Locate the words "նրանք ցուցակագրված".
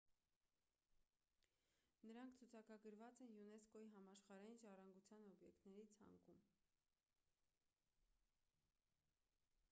2.05-3.19